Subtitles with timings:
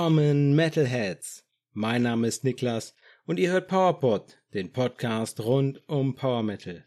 [0.00, 1.44] Willkommen Metalheads!
[1.74, 2.94] Mein Name ist Niklas
[3.26, 6.86] und ihr hört PowerPod, den Podcast rund um Power Metal.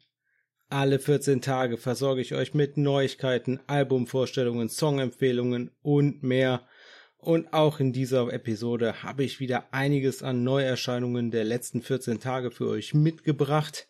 [0.70, 6.64] Alle 14 Tage versorge ich euch mit Neuigkeiten, Albumvorstellungen, Songempfehlungen und mehr.
[7.18, 12.50] Und auch in dieser Episode habe ich wieder einiges an Neuerscheinungen der letzten 14 Tage
[12.50, 13.88] für euch mitgebracht.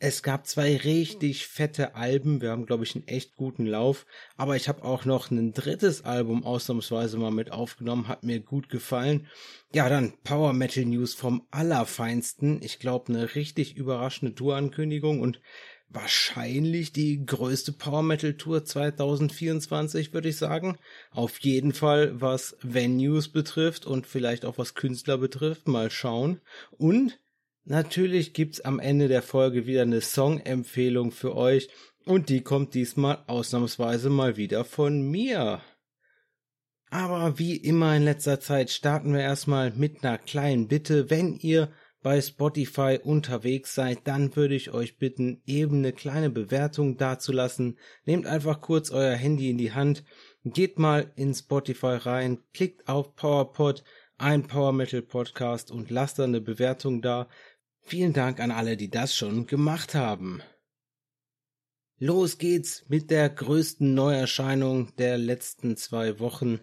[0.00, 2.40] Es gab zwei richtig fette Alben.
[2.40, 4.06] Wir haben, glaube ich, einen echt guten Lauf.
[4.36, 8.06] Aber ich habe auch noch ein drittes Album ausnahmsweise mal mit aufgenommen.
[8.06, 9.26] Hat mir gut gefallen.
[9.74, 12.62] Ja, dann Power Metal News vom Allerfeinsten.
[12.62, 15.40] Ich glaube, eine richtig überraschende Tourankündigung und
[15.88, 20.78] wahrscheinlich die größte Power Metal Tour 2024, würde ich sagen.
[21.10, 25.66] Auf jeden Fall, was Venues betrifft und vielleicht auch was Künstler betrifft.
[25.66, 26.40] Mal schauen.
[26.70, 27.18] Und
[27.70, 31.68] Natürlich gibt's am Ende der Folge wieder eine Song-Empfehlung für euch
[32.06, 35.60] und die kommt diesmal ausnahmsweise mal wieder von mir.
[36.88, 41.10] Aber wie immer in letzter Zeit starten wir erstmal mit einer kleinen Bitte.
[41.10, 46.96] Wenn ihr bei Spotify unterwegs seid, dann würde ich euch bitten, eben eine kleine Bewertung
[46.96, 47.76] dazulassen.
[48.06, 50.04] Nehmt einfach kurz euer Handy in die Hand,
[50.42, 53.84] geht mal in Spotify rein, klickt auf PowerPod,
[54.18, 57.28] ein Power Metal Podcast und lasst da eine Bewertung da.
[57.88, 60.42] Vielen Dank an alle, die das schon gemacht haben.
[61.98, 66.60] Los geht's mit der größten Neuerscheinung der letzten zwei Wochen.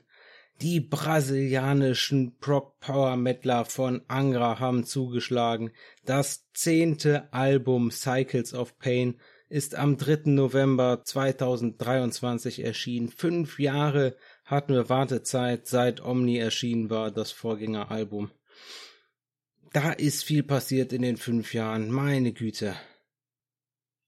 [0.62, 5.72] Die brasilianischen Proc Power Metaler von Angra haben zugeschlagen.
[6.06, 10.30] Das zehnte Album Cycles of Pain ist am 3.
[10.30, 13.10] November 2023 erschienen.
[13.10, 18.30] Fünf Jahre hatten wir Wartezeit, seit Omni erschienen war, das Vorgängeralbum.
[19.76, 22.78] Da ist viel passiert in den fünf Jahren, meine Güte.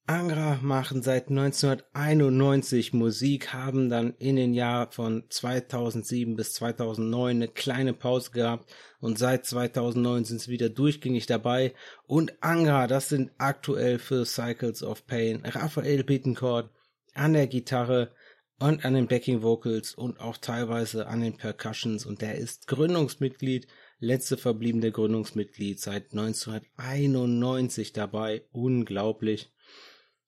[0.06, 7.48] Angra machen seit 1991 Musik, haben dann in den Jahren von 2007 bis 2009 eine
[7.50, 11.74] kleine Pause gehabt und seit 2009 sind sie wieder durchgängig dabei.
[12.06, 16.70] Und Angra, das sind aktuell für Cycles of Pain Raphael Bittencourt
[17.14, 18.14] an der Gitarre
[18.58, 23.68] und an den Backing Vocals und auch teilweise an den Percussions und der ist Gründungsmitglied
[24.00, 28.44] letzte verbliebene Gründungsmitglied seit 1991 dabei.
[28.52, 29.52] Unglaublich.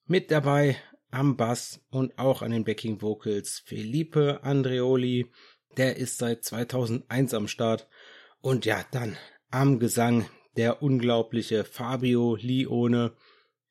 [0.06, 0.76] Mit dabei
[1.10, 5.30] am Bass und auch an den Backing Vocals Felipe Andreoli.
[5.76, 7.88] Der ist seit 2001 am Start.
[8.40, 9.16] Und ja, dann
[9.50, 10.26] am Gesang
[10.56, 13.12] der unglaubliche Fabio Lione.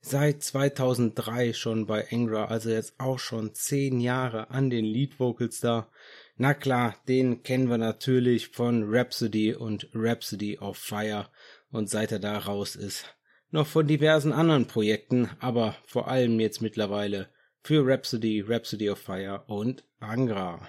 [0.02, 5.60] Seit 2003 schon bei Angra, also jetzt auch schon zehn Jahre an den Lead Vocals
[5.60, 5.90] da.
[6.38, 11.28] Na klar, den kennen wir natürlich von Rhapsody und Rhapsody of Fire
[11.70, 13.06] und seit er da raus ist,
[13.52, 17.30] noch von diversen anderen Projekten, aber vor allem jetzt mittlerweile
[17.62, 20.66] für Rhapsody, Rhapsody of Fire und Angra.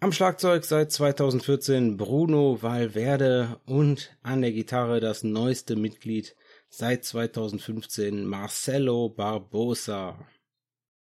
[0.00, 6.36] Am Schlagzeug seit 2014 Bruno Valverde und an der Gitarre das neueste Mitglied
[6.68, 10.18] seit 2015 Marcelo Barbosa.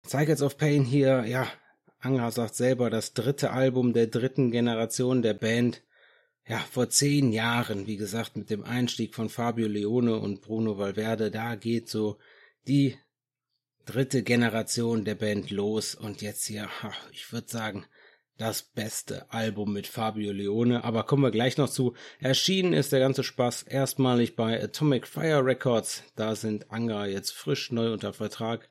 [0.07, 1.47] Cycles of Pain hier, ja,
[2.01, 5.83] Angra sagt selber, das dritte Album der dritten Generation der Band.
[6.47, 11.31] Ja, vor zehn Jahren, wie gesagt, mit dem Einstieg von Fabio Leone und Bruno Valverde,
[11.31, 12.19] da geht so
[12.67, 12.97] die
[13.85, 16.69] dritte Generation der Band los und jetzt hier,
[17.13, 17.85] ich würde sagen,
[18.39, 21.95] das beste Album mit Fabio Leone, aber kommen wir gleich noch zu.
[22.21, 26.05] Erschienen ist der ganze Spaß erstmalig bei Atomic Fire Records.
[26.15, 28.71] Da sind Angra jetzt frisch neu unter Vertrag.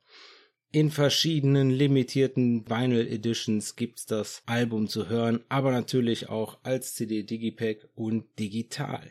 [0.72, 7.22] In verschiedenen limitierten Vinyl Editions gibt's das Album zu hören, aber natürlich auch als CD
[7.22, 9.02] Digipack und digital.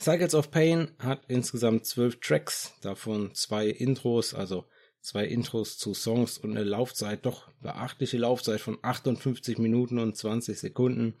[0.00, 4.66] Cycles of Pain hat insgesamt zwölf Tracks, davon zwei Intros, also
[5.00, 10.58] zwei Intros zu Songs und eine Laufzeit, doch beachtliche Laufzeit von 58 Minuten und 20
[10.58, 11.14] Sekunden.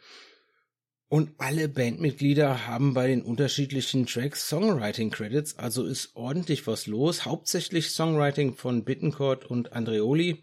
[1.10, 7.24] Und alle Bandmitglieder haben bei den unterschiedlichen Tracks Songwriting Credits, also ist ordentlich was los.
[7.24, 10.42] Hauptsächlich Songwriting von Bittencourt und Andreoli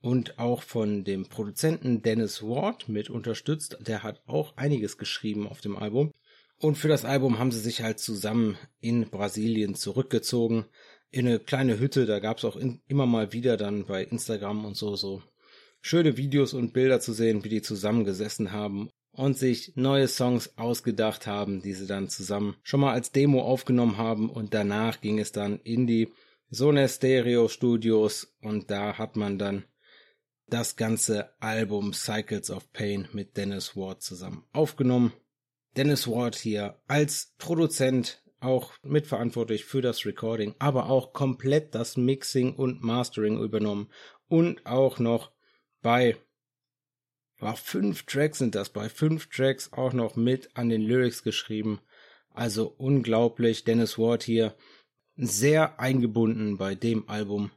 [0.00, 3.76] und auch von dem Produzenten Dennis Ward mit unterstützt.
[3.80, 6.12] Der hat auch einiges geschrieben auf dem Album.
[6.58, 10.64] Und für das Album haben sie sich halt zusammen in Brasilien zurückgezogen.
[11.10, 14.76] In eine kleine Hütte, da gab's auch in, immer mal wieder dann bei Instagram und
[14.76, 15.22] so, so
[15.80, 21.26] schöne Videos und Bilder zu sehen, wie die zusammengesessen haben und sich neue Songs ausgedacht
[21.26, 25.32] haben, die sie dann zusammen schon mal als Demo aufgenommen haben und danach ging es
[25.32, 26.12] dann in die
[26.50, 29.64] Sone Stereo Studios und da hat man dann
[30.46, 35.12] das ganze Album Cycles of Pain mit Dennis Ward zusammen aufgenommen.
[35.76, 42.54] Dennis Ward hier als Produzent auch mitverantwortlich für das Recording, aber auch komplett das Mixing
[42.54, 43.88] und Mastering übernommen
[44.28, 45.32] und auch noch
[45.82, 46.16] bei
[47.38, 51.80] War fünf Tracks sind das, bei fünf Tracks auch noch mit an den Lyrics geschrieben.
[52.30, 53.64] Also unglaublich.
[53.64, 54.54] Dennis Ward hier
[55.16, 57.50] sehr eingebunden bei dem Album.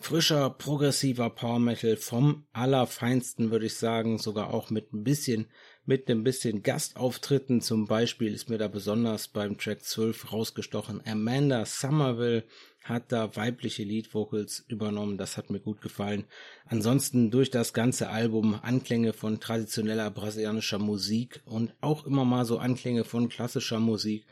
[0.00, 5.48] Frischer, progressiver Power Metal vom allerfeinsten, würde ich sagen, sogar auch mit ein bisschen,
[5.88, 7.62] mit ein bisschen Gastauftritten.
[7.62, 11.00] Zum Beispiel ist mir da besonders beim Track 12 rausgestochen.
[11.06, 12.44] Amanda Somerville
[12.84, 15.16] hat da weibliche Lead Vocals übernommen.
[15.16, 16.26] Das hat mir gut gefallen.
[16.66, 22.58] Ansonsten durch das ganze Album Anklänge von traditioneller brasilianischer Musik und auch immer mal so
[22.58, 24.26] Anklänge von klassischer Musik.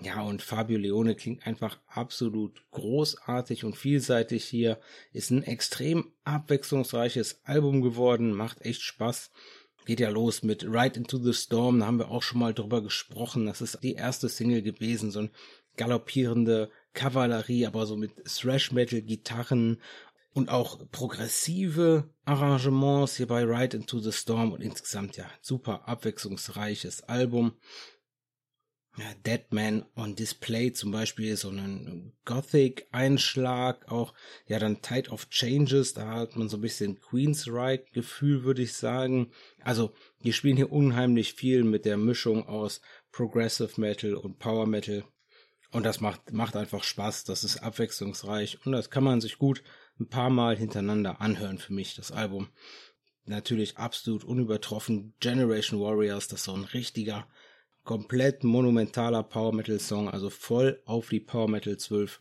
[0.00, 4.80] Ja, und Fabio Leone klingt einfach absolut großartig und vielseitig hier.
[5.12, 9.30] Ist ein extrem abwechslungsreiches Album geworden, macht echt Spaß.
[9.86, 12.82] Geht ja los mit Right into the Storm, da haben wir auch schon mal drüber
[12.82, 13.46] gesprochen.
[13.46, 15.30] Das ist die erste Single gewesen, so ein
[15.76, 19.80] galoppierende Kavallerie, aber so mit Thrash Metal Gitarren
[20.32, 27.02] und auch progressive Arrangements hier bei Right into the Storm und insgesamt ja super abwechslungsreiches
[27.04, 27.52] Album
[28.96, 34.14] ja, Deadman on Display zum Beispiel so einen Gothic-Einschlag, auch
[34.46, 39.30] ja dann Tide of Changes, da hat man so ein bisschen Queensryche-Gefühl, würde ich sagen.
[39.62, 39.92] Also
[40.24, 42.80] die spielen hier unheimlich viel mit der Mischung aus
[43.12, 45.04] Progressive Metal und Power Metal.
[45.72, 49.62] Und das macht, macht einfach Spaß, das ist abwechslungsreich und das kann man sich gut
[50.00, 52.48] ein paar Mal hintereinander anhören für mich, das Album.
[53.24, 55.14] Natürlich absolut unübertroffen.
[55.20, 57.28] Generation Warriors, das ist so ein richtiger
[57.84, 62.20] komplett monumentaler Power Metal Song, also voll auf die Power Metal 12.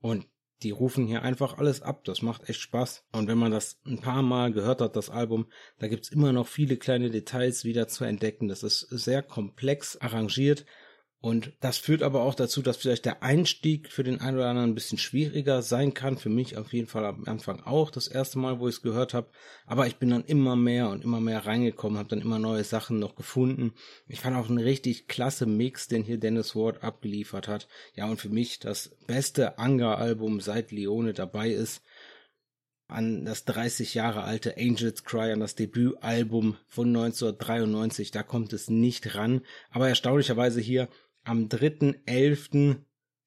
[0.00, 0.26] Und
[0.62, 2.04] die rufen hier einfach alles ab.
[2.04, 3.04] Das macht echt Spaß.
[3.12, 5.46] Und wenn man das ein paar Mal gehört hat, das Album,
[5.78, 8.48] da gibt's immer noch viele kleine Details wieder zu entdecken.
[8.48, 10.64] Das ist sehr komplex arrangiert
[11.20, 14.70] und das führt aber auch dazu, dass vielleicht der Einstieg für den einen oder anderen
[14.70, 16.16] ein bisschen schwieriger sein kann.
[16.16, 19.14] Für mich auf jeden Fall am Anfang auch das erste Mal, wo ich es gehört
[19.14, 19.28] habe.
[19.66, 23.00] Aber ich bin dann immer mehr und immer mehr reingekommen, habe dann immer neue Sachen
[23.00, 23.72] noch gefunden.
[24.06, 27.66] Ich fand auch einen richtig klasse Mix, den hier Dennis Ward abgeliefert hat.
[27.96, 31.82] Ja, und für mich das beste Anga-Album seit Leone dabei ist
[32.86, 38.12] an das 30 Jahre alte Angels Cry, an das Debütalbum von 1993.
[38.12, 39.42] Da kommt es nicht ran.
[39.70, 40.88] Aber erstaunlicherweise hier
[41.28, 42.76] am 3.11.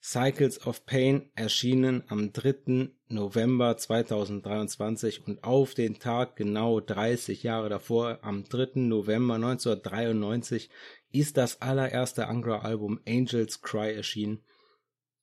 [0.02, 2.90] Cycles of Pain erschienen am 3.
[3.10, 8.82] November 2023 und auf den Tag genau 30 Jahre davor, am 3.
[8.82, 10.72] November 1993,
[11.12, 14.40] ist das allererste Angra-Album Angels Cry erschienen.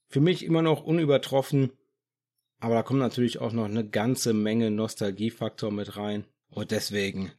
[0.07, 1.73] Für mich immer noch unübertroffen,
[2.61, 7.33] aber da kommt natürlich auch noch eine ganze Menge Nostalgiefaktor mit rein und deswegen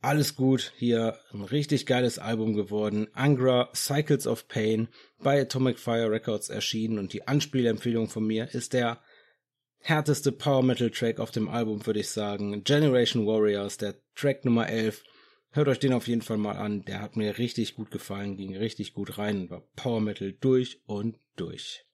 [0.00, 3.08] alles gut, hier ein richtig geiles Album geworden.
[3.14, 8.74] Angra Cycles of Pain bei Atomic Fire Records erschienen und die Anspielempfehlung von mir ist
[8.74, 9.02] der
[9.80, 12.62] härteste Power Metal Track auf dem Album, würde ich sagen.
[12.62, 15.02] Generation Warriors, der Track Nummer 11.
[15.50, 16.84] Hört euch den auf jeden Fall mal an.
[16.84, 21.18] Der hat mir richtig gut gefallen, ging richtig gut rein, war Power Metal durch und
[21.36, 21.87] durch.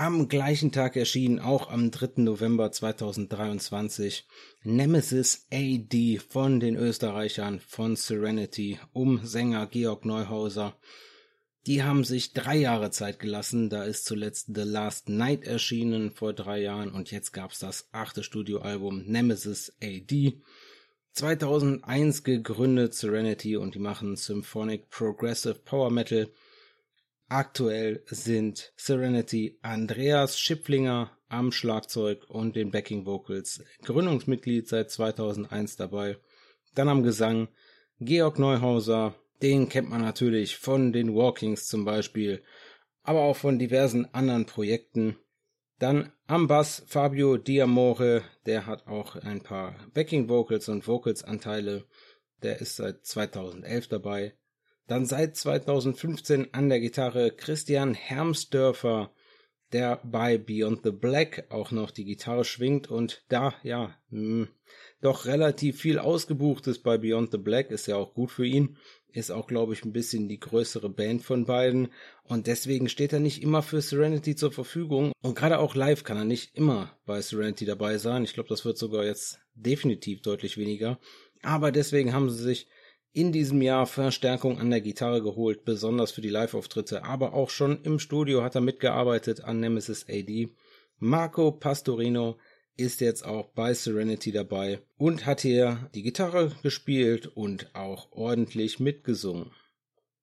[0.00, 2.22] Am gleichen Tag erschien auch am 3.
[2.22, 4.26] November 2023
[4.62, 10.74] Nemesis AD von den Österreichern von Serenity um Sänger Georg Neuhauser.
[11.66, 16.32] Die haben sich drei Jahre Zeit gelassen, da ist zuletzt The Last Night erschienen vor
[16.32, 20.40] drei Jahren und jetzt gab's das achte Studioalbum Nemesis AD.
[21.12, 26.30] 2001 gegründet Serenity und die machen Symphonic Progressive Power Metal
[27.32, 36.16] Aktuell sind Serenity Andreas Schipflinger am Schlagzeug und den Backing Vocals, Gründungsmitglied seit 2001 dabei.
[36.74, 37.46] Dann am Gesang
[38.00, 42.42] Georg Neuhauser, den kennt man natürlich von den Walkings zum Beispiel,
[43.04, 45.16] aber auch von diversen anderen Projekten.
[45.78, 51.84] Dann am Bass Fabio Diamore, der hat auch ein paar Backing Vocals und Vocals Anteile.
[52.42, 54.34] Der ist seit 2011 dabei.
[54.90, 59.12] Dann seit 2015 an der Gitarre Christian Hermsdörfer,
[59.72, 64.48] der bei Beyond the Black auch noch die Gitarre schwingt und da, ja, mh, hm,
[65.00, 68.78] doch relativ viel ausgebucht ist bei Beyond the Black, ist ja auch gut für ihn,
[69.12, 71.90] ist auch, glaube ich, ein bisschen die größere Band von beiden
[72.24, 76.16] und deswegen steht er nicht immer für Serenity zur Verfügung und gerade auch live kann
[76.16, 78.24] er nicht immer bei Serenity dabei sein.
[78.24, 80.98] Ich glaube, das wird sogar jetzt definitiv deutlich weniger,
[81.42, 82.66] aber deswegen haben sie sich
[83.12, 87.82] in diesem Jahr Verstärkung an der Gitarre geholt, besonders für die Live-Auftritte, aber auch schon
[87.82, 90.48] im Studio hat er mitgearbeitet an Nemesis AD.
[90.98, 92.38] Marco Pastorino
[92.76, 98.80] ist jetzt auch bei Serenity dabei und hat hier die Gitarre gespielt und auch ordentlich
[98.80, 99.50] mitgesungen.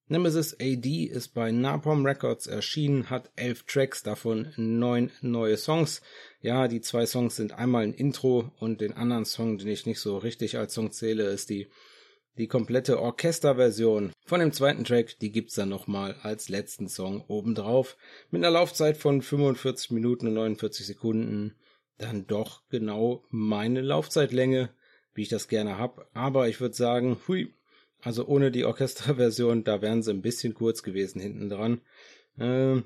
[0.09, 6.01] Nemesis AD ist bei Napalm Records erschienen, hat elf Tracks, davon neun neue Songs.
[6.39, 9.99] Ja, die zwei Songs sind einmal ein Intro und den anderen Song, den ich nicht
[9.99, 11.67] so richtig als Song zähle, ist die
[12.37, 17.97] die komplette Orchesterversion von dem zweiten Track, die gibt's dann nochmal als letzten Song obendrauf.
[18.29, 21.55] Mit einer Laufzeit von 45 Minuten und 49 Sekunden.
[21.97, 24.69] Dann doch genau meine Laufzeitlänge,
[25.15, 26.09] wie ich das gerne hab.
[26.13, 27.53] Aber ich würde sagen, hui,
[28.01, 31.81] also ohne die Orchesterversion, da wären sie ein bisschen kurz gewesen hinten dran.
[32.39, 32.83] Ähm,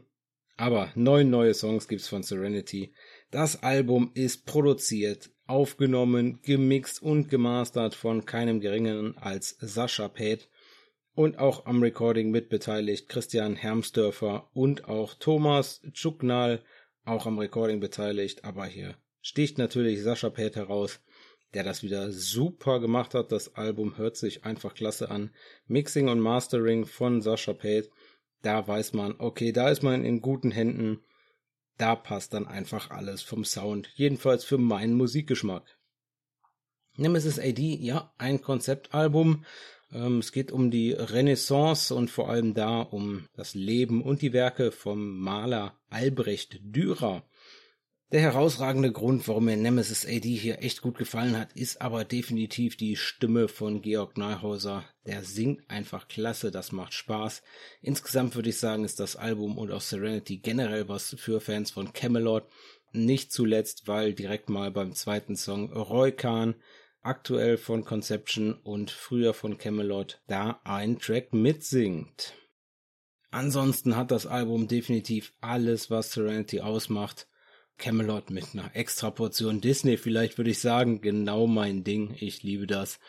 [0.55, 2.93] aber neun neue Songs gibt's von Serenity.
[3.31, 10.49] Das Album ist produziert, aufgenommen, gemixt und gemastert von keinem geringeren als Sascha Peth
[11.13, 16.63] und auch am Recording mitbeteiligt Christian Hermsdörfer und auch Thomas Tschuknal
[17.03, 21.01] auch am Recording beteiligt, aber hier sticht natürlich Sascha Peth heraus
[21.53, 23.31] der das wieder super gemacht hat.
[23.31, 25.31] Das Album hört sich einfach klasse an.
[25.67, 27.89] Mixing und Mastering von Sascha Pate.
[28.41, 31.01] Da weiß man, okay, da ist man in guten Händen.
[31.81, 33.89] Da passt dann einfach alles vom Sound.
[33.95, 35.79] Jedenfalls für meinen Musikgeschmack.
[36.95, 39.45] Nemesis AD, ja, ein Konzeptalbum.
[39.91, 44.31] Ähm, es geht um die Renaissance und vor allem da um das Leben und die
[44.31, 47.23] Werke vom Maler Albrecht Dürer.
[48.11, 52.75] Der herausragende Grund, warum mir Nemesis AD hier echt gut gefallen hat, ist aber definitiv
[52.75, 54.83] die Stimme von Georg Neuhauser.
[55.05, 57.41] Der singt einfach klasse, das macht Spaß.
[57.81, 61.93] Insgesamt würde ich sagen, ist das Album und auch Serenity generell was für Fans von
[61.93, 62.43] Camelot.
[62.91, 66.55] Nicht zuletzt, weil direkt mal beim zweiten Song Roy Khan,
[67.01, 72.33] aktuell von Conception und früher von Camelot, da ein Track mitsingt.
[73.29, 77.29] Ansonsten hat das Album definitiv alles, was Serenity ausmacht.
[77.81, 82.15] Camelot mit einer extra Portion Disney, vielleicht würde ich sagen, genau mein Ding.
[82.19, 82.99] Ich liebe das.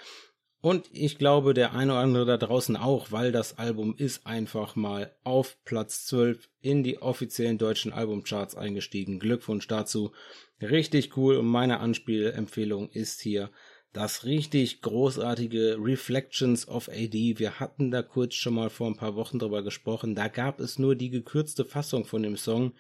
[0.62, 4.75] Und ich glaube, der eine oder andere da draußen auch, weil das Album ist einfach
[4.75, 9.19] mal auf Platz 12 in die offiziellen deutschen Albumcharts eingestiegen.
[9.19, 10.12] Glückwunsch dazu.
[10.61, 13.50] Richtig cool und meine Anspielempfehlung ist hier
[13.93, 17.38] das richtig großartige Reflections of AD.
[17.38, 20.14] Wir hatten da kurz schon mal vor ein paar Wochen drüber gesprochen.
[20.14, 22.73] Da gab es nur die gekürzte Fassung von dem Song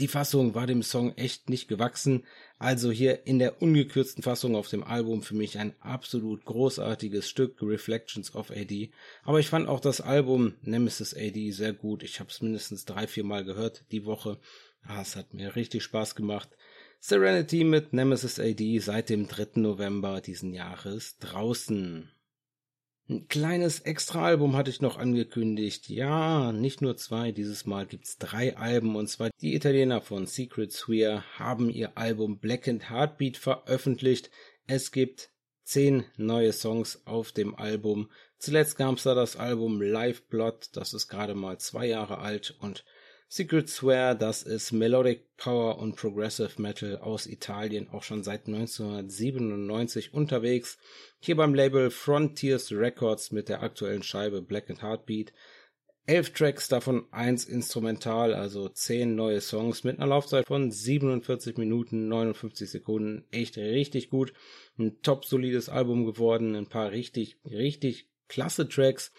[0.00, 2.24] die Fassung war dem Song echt nicht gewachsen,
[2.58, 7.58] also hier in der ungekürzten Fassung auf dem Album für mich ein absolut großartiges Stück,
[7.62, 8.90] Reflections of AD.
[9.22, 12.02] Aber ich fand auch das Album Nemesis AD sehr gut.
[12.02, 14.38] Ich habe es mindestens drei, vier Mal gehört die Woche.
[14.82, 16.50] Ah, es hat mir richtig Spaß gemacht.
[17.00, 19.60] Serenity mit Nemesis AD seit dem 3.
[19.60, 22.10] November diesen Jahres draußen.
[23.06, 25.90] Ein kleines Extra-Album hatte ich noch angekündigt.
[25.90, 30.72] Ja, nicht nur zwei, dieses Mal gibt's drei Alben und zwar die Italiener von Secret
[30.72, 34.30] Sphere haben ihr Album Black and Heartbeat veröffentlicht.
[34.66, 35.28] Es gibt
[35.64, 38.10] zehn neue Songs auf dem Album.
[38.38, 42.86] Zuletzt gab's da das Album Live Blood, das ist gerade mal zwei Jahre alt und
[43.28, 50.14] Secret Swear, das ist Melodic Power und Progressive Metal aus Italien, auch schon seit 1997
[50.14, 50.78] unterwegs.
[51.18, 55.32] Hier beim Label Frontiers Records mit der aktuellen Scheibe Black and Heartbeat.
[56.06, 62.08] Elf Tracks, davon eins instrumental, also zehn neue Songs mit einer Laufzeit von 47 Minuten
[62.08, 63.24] 59 Sekunden.
[63.30, 64.34] Echt richtig gut.
[64.78, 69.12] Ein top solides Album geworden, ein paar richtig, richtig klasse Tracks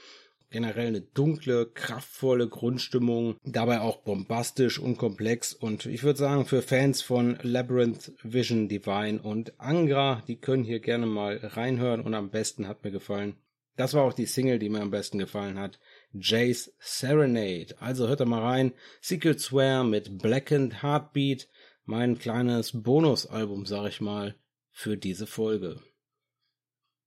[0.49, 6.61] generell eine dunkle, kraftvolle Grundstimmung, dabei auch bombastisch und komplex und ich würde sagen, für
[6.61, 12.29] Fans von Labyrinth, Vision, Divine und Angra, die können hier gerne mal reinhören und am
[12.29, 13.35] besten hat mir gefallen.
[13.75, 15.79] Das war auch die Single, die mir am besten gefallen hat.
[16.13, 17.75] Jay's Serenade.
[17.79, 18.73] Also hört da mal rein.
[19.01, 21.49] Secret Swear mit Blackened Heartbeat.
[21.83, 24.35] Mein kleines Bonusalbum, sag ich mal,
[24.71, 25.81] für diese Folge.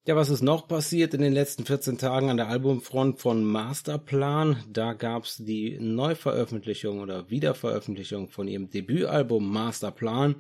[0.09, 4.65] Ja, was ist noch passiert in den letzten 14 Tagen an der Albumfront von Masterplan?
[4.73, 10.37] Da gab's die Neuveröffentlichung oder Wiederveröffentlichung von ihrem Debütalbum Masterplan.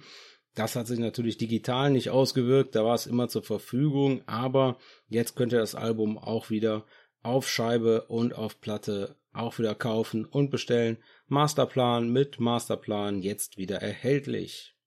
[0.55, 4.79] Das hat sich natürlich digital nicht ausgewirkt, da war es immer zur Verfügung, aber
[5.11, 6.87] jetzt könnt ihr das Album auch wieder
[7.23, 10.97] auf Scheibe und auf Platte auch wieder kaufen und bestellen.
[11.27, 14.78] Masterplan mit Masterplan jetzt wieder erhältlich.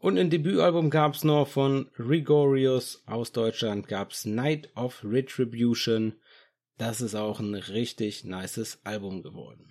[0.00, 6.14] Und ein Debütalbum gab's noch von Rigorius aus Deutschland, gab's Night of Retribution.
[6.78, 9.68] Das ist auch ein richtig nices Album geworden.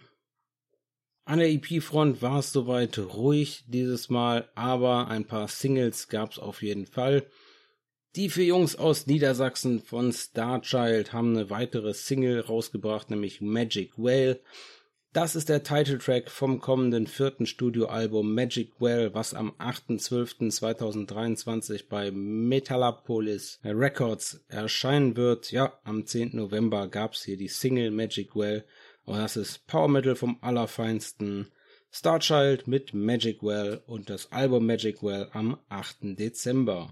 [1.25, 6.61] An der EP-Front war es soweit ruhig dieses Mal, aber ein paar Singles gab's auf
[6.61, 7.25] jeden Fall.
[8.15, 14.39] Die vier Jungs aus Niedersachsen von Starchild haben eine weitere Single rausgebracht, nämlich Magic Whale.
[15.11, 23.59] Das ist der Titeltrack vom kommenden vierten Studioalbum Magic Well, was am 8.12.2023 bei Metalopolis
[23.63, 25.51] Records erscheinen wird.
[25.51, 26.35] Ja, am 10.
[26.35, 28.65] November gab's hier die Single Magic Well
[29.03, 31.47] und das ist Power Metal vom allerfeinsten.
[31.89, 36.19] Starchild mit Magic Well und das Album Magic Well am 8.
[36.19, 36.91] Dezember.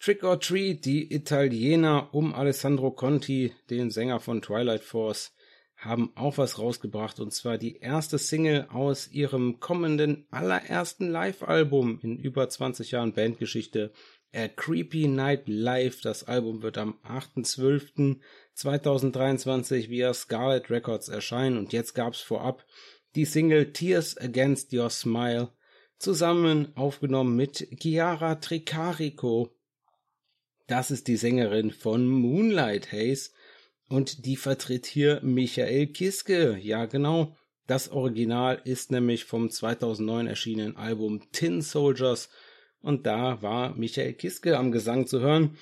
[0.00, 5.35] Trick or Treat, die Italiener um Alessandro Conti, den Sänger von Twilight Force,
[5.76, 12.18] haben auch was rausgebracht und zwar die erste Single aus ihrem kommenden allerersten Live-Album in
[12.18, 13.92] über 20 Jahren Bandgeschichte.
[14.34, 16.00] A Creepy Night Live.
[16.02, 22.66] Das Album wird am 8.12.2023 via Scarlet Records erscheinen und jetzt gab's vorab
[23.14, 25.52] die Single Tears Against Your Smile
[25.98, 29.56] zusammen aufgenommen mit Chiara Tricarico.
[30.66, 33.30] Das ist die Sängerin von Moonlight Haze
[33.88, 36.58] und die vertritt hier Michael Kiske.
[36.60, 37.36] Ja, genau.
[37.66, 42.28] Das Original ist nämlich vom 2009 erschienenen Album Tin Soldiers.
[42.80, 45.56] Und da war Michael Kiske am Gesang zu hören.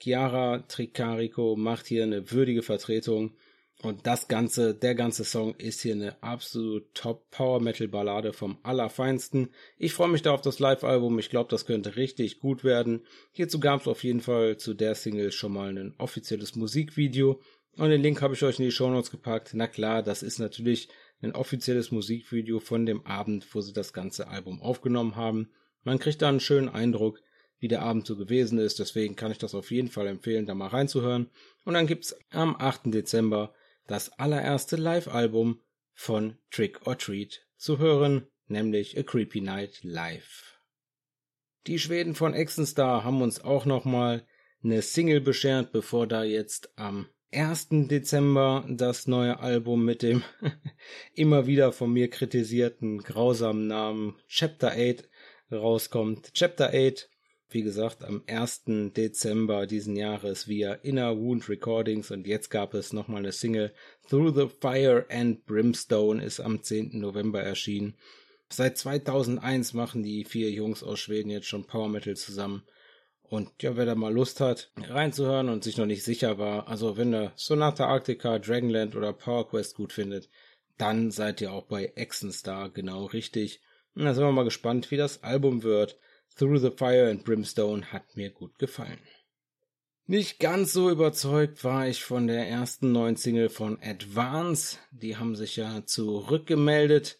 [0.00, 3.32] Chiara Tricarico macht hier eine würdige Vertretung.
[3.80, 8.58] Und das Ganze, der ganze Song ist hier eine absolut top Power Metal Ballade vom
[8.64, 9.50] Allerfeinsten.
[9.76, 11.16] Ich freue mich da auf das Live-Album.
[11.20, 13.06] Ich glaube, das könnte richtig gut werden.
[13.30, 17.40] Hierzu gab es auf jeden Fall zu der Single schon mal ein offizielles Musikvideo.
[17.76, 19.50] Und den Link habe ich euch in die Show Notes gepackt.
[19.54, 20.88] Na klar, das ist natürlich
[21.22, 25.50] ein offizielles Musikvideo von dem Abend, wo sie das ganze Album aufgenommen haben.
[25.84, 27.20] Man kriegt da einen schönen Eindruck,
[27.60, 28.80] wie der Abend so gewesen ist.
[28.80, 31.30] Deswegen kann ich das auf jeden Fall empfehlen, da mal reinzuhören.
[31.64, 32.92] Und dann gibt's am 8.
[32.92, 33.54] Dezember
[33.88, 35.60] das allererste Live-Album
[35.94, 40.60] von Trick or Treat zu hören, nämlich A Creepy Night Live.
[41.66, 44.24] Die Schweden von Exenstar haben uns auch nochmal
[44.62, 47.68] eine Single beschert, bevor da jetzt am 1.
[47.88, 50.22] Dezember das neue Album mit dem
[51.14, 55.08] immer wieder von mir kritisierten grausamen Namen Chapter 8
[55.50, 56.32] rauskommt.
[56.32, 57.10] Chapter 8
[57.50, 58.62] wie gesagt, am 1.
[58.96, 63.72] Dezember diesen Jahres via Inner Wound Recordings und jetzt gab es nochmal eine Single
[64.08, 66.98] Through the Fire and Brimstone ist am 10.
[66.98, 67.94] November erschienen.
[68.50, 72.62] Seit 2001 machen die vier Jungs aus Schweden jetzt schon Power Metal zusammen.
[73.22, 76.96] Und ja, wer da mal Lust hat, reinzuhören und sich noch nicht sicher war, also
[76.96, 80.30] wenn ihr Sonata Arctica, Dragonland oder Power Quest gut findet,
[80.78, 83.60] dann seid ihr auch bei Exenstar genau richtig.
[83.94, 85.98] Und da sind wir mal gespannt, wie das Album wird.
[86.36, 89.00] Through the Fire and Brimstone hat mir gut gefallen.
[90.06, 94.78] Nicht ganz so überzeugt war ich von der ersten neuen Single von Advance.
[94.90, 97.18] Die haben sich ja zurückgemeldet.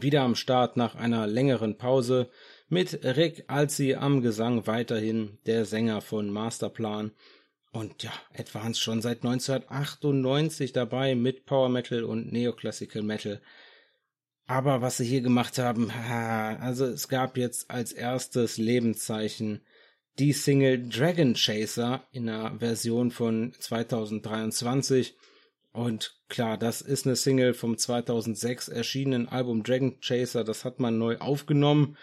[0.00, 2.28] Wieder am Start nach einer längeren Pause
[2.68, 7.12] mit Rick Alzi am Gesang weiterhin der Sänger von Masterplan.
[7.70, 13.40] Und ja, Advance schon seit 1998 dabei mit Power Metal und Neoclassical Metal.
[14.46, 19.62] Aber was sie hier gemacht haben, also es gab jetzt als erstes Lebenszeichen
[20.18, 25.16] die Single Dragon Chaser in einer Version von 2023.
[25.72, 30.42] Und klar, das ist eine Single vom 2006 erschienenen Album Dragon Chaser.
[30.42, 31.98] Das hat man neu aufgenommen.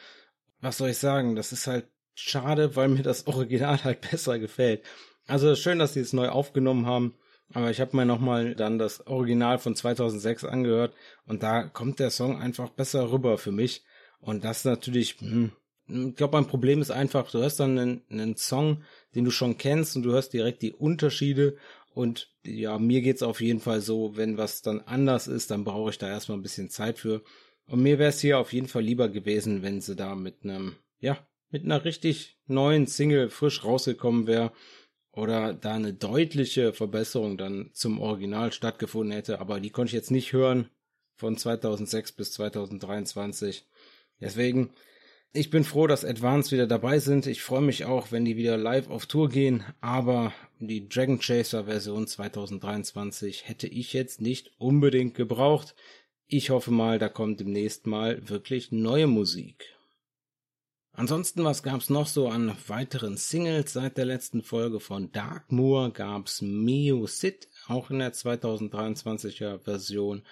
[0.62, 1.36] Was soll ich sagen?
[1.36, 4.84] Das ist halt schade, weil mir das Original halt besser gefällt.
[5.26, 7.16] Also schön, dass sie es neu aufgenommen haben.
[7.52, 10.94] Aber ich habe mir nochmal dann das Original von 2006 angehört
[11.26, 13.84] und da kommt der Song einfach besser rüber für mich.
[14.20, 15.52] Und das natürlich, hm,
[15.88, 18.84] ich glaube, mein Problem ist einfach, du hörst dann einen, einen Song,
[19.16, 21.58] den du schon kennst und du hörst direkt die Unterschiede
[21.94, 25.92] und ja, mir geht's auf jeden Fall so, wenn was dann anders ist, dann brauche
[25.92, 27.22] ich da erstmal ein bisschen Zeit für.
[27.68, 30.76] Und mir wäre es hier auf jeden Fall lieber gewesen, wenn sie da mit einem,
[31.00, 31.18] ja,
[31.50, 34.52] mit einer richtig neuen Single frisch rausgekommen wäre
[35.14, 40.12] oder da eine deutliche Verbesserung dann zum Original stattgefunden hätte, aber die konnte ich jetzt
[40.12, 40.70] nicht hören
[41.16, 43.66] von 2006 bis 2023.
[44.20, 44.72] Deswegen,
[45.32, 47.28] ich bin froh, dass Advance wieder dabei sind.
[47.28, 51.66] Ich freue mich auch, wenn die wieder live auf Tour gehen, aber die Dragon Chaser
[51.66, 55.76] Version 2023 hätte ich jetzt nicht unbedingt gebraucht.
[56.26, 59.76] Ich hoffe mal, da kommt demnächst mal wirklich neue Musik.
[60.96, 63.74] Ansonsten, was gab's noch so an weiteren Singles?
[63.74, 70.24] Seit der letzten Folge von Darkmoor gab's Mio Sid, auch in der 2023er Version.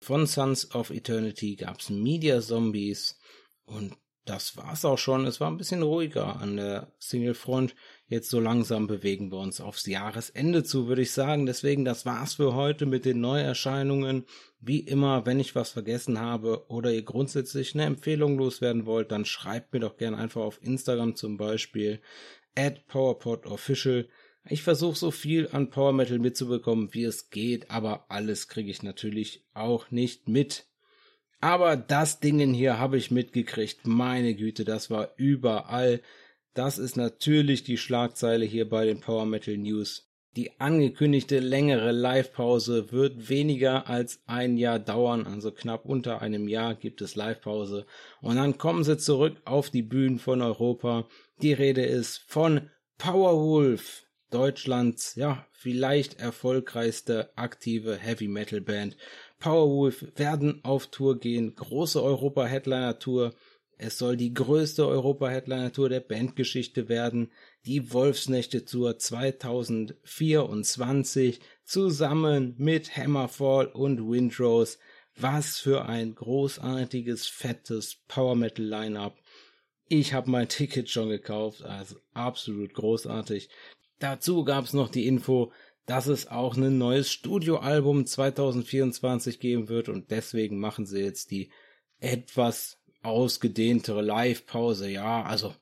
[0.00, 3.18] Von Sons of Eternity gab's Media Zombies
[3.64, 3.96] und
[4.28, 5.26] das war's auch schon.
[5.26, 7.74] Es war ein bisschen ruhiger an der Singlefront.
[8.08, 11.46] Jetzt so langsam bewegen wir uns aufs Jahresende zu, würde ich sagen.
[11.46, 14.24] Deswegen, das war's für heute mit den Neuerscheinungen.
[14.60, 19.24] Wie immer, wenn ich was vergessen habe oder ihr grundsätzlich eine Empfehlung loswerden wollt, dann
[19.24, 22.00] schreibt mir doch gerne einfach auf Instagram zum Beispiel
[22.54, 24.08] at PowerPodOfficial
[24.48, 28.82] Ich versuche so viel an Power Metal mitzubekommen, wie es geht, aber alles kriege ich
[28.82, 30.66] natürlich auch nicht mit.
[31.40, 33.86] Aber das Dingen hier habe ich mitgekriegt.
[33.86, 36.00] Meine Güte, das war überall.
[36.54, 40.08] Das ist natürlich die Schlagzeile hier bei den Power Metal News.
[40.36, 46.74] Die angekündigte längere Live-Pause wird weniger als ein Jahr dauern, also knapp unter einem Jahr
[46.74, 47.86] gibt es Live-Pause.
[48.20, 51.08] Und dann kommen sie zurück auf die Bühnen von Europa.
[51.42, 58.96] Die Rede ist von Powerwolf, Deutschlands, ja, vielleicht erfolgreichste aktive Heavy Metal Band.
[59.38, 63.34] Powerwolf werden auf Tour gehen, große Europa-Headliner-Tour.
[63.76, 67.30] Es soll die größte Europa-Headliner-Tour der Bandgeschichte werden,
[67.64, 74.78] die Wolfsnächte-Tour 2024, zusammen mit Hammerfall und Windrose.
[75.14, 79.16] Was für ein großartiges, fettes Power-Metal-Line-Up.
[79.88, 83.48] Ich habe mein Ticket schon gekauft, also absolut großartig.
[83.98, 85.50] Dazu gab's noch die Info,
[85.88, 91.48] dass es auch ein neues Studioalbum 2024 geben wird und deswegen machen sie jetzt die
[91.98, 94.90] etwas ausgedehntere Live-Pause.
[94.90, 95.54] Ja, also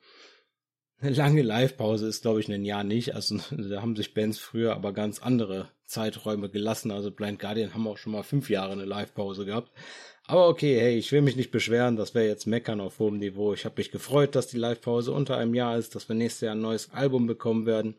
[0.99, 3.15] eine lange Live-Pause ist, glaube ich, ein Jahr nicht.
[3.15, 6.91] Also da haben sich Bands früher aber ganz andere Zeiträume gelassen.
[6.91, 9.71] Also Blind Guardian haben auch schon mal fünf Jahre eine Live-Pause gehabt.
[10.27, 13.55] Aber okay, hey, ich will mich nicht beschweren, das wäre jetzt meckern auf hohem Niveau.
[13.55, 16.57] Ich habe mich gefreut, dass die Live-Pause unter einem Jahr ist, dass wir nächstes Jahr
[16.57, 17.95] ein neues Album bekommen werden.